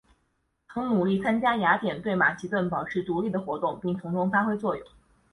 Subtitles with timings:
[0.73, 4.83] 曾努力参加雅典对马其顿保持独立的活动并从中发挥作用。